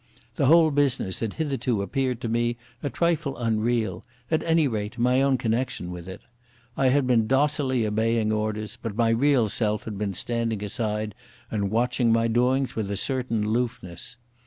The 0.33 0.47
whole 0.47 0.71
business 0.71 1.19
had 1.19 1.33
hitherto 1.35 1.83
appeared 1.83 2.21
to 2.21 2.27
me 2.27 2.57
a 2.81 2.89
trifle 2.89 3.37
unreal, 3.37 4.03
at 4.31 4.41
any 4.41 4.67
rate 4.67 4.97
my 4.97 5.21
own 5.21 5.37
connection 5.37 5.91
with 5.91 6.07
it. 6.09 6.23
I 6.75 6.87
had 6.87 7.05
been 7.05 7.27
docilely 7.27 7.85
obeying 7.85 8.31
orders, 8.31 8.79
but 8.81 8.95
my 8.97 9.09
real 9.09 9.47
self 9.47 9.83
had 9.83 9.99
been 9.99 10.15
standing 10.15 10.63
aside 10.63 11.13
and 11.51 11.69
watching 11.69 12.11
my 12.11 12.27
doings 12.27 12.75
with 12.75 12.89
a 12.89 12.97
certain 12.97 13.43
aloofness. 13.43 14.17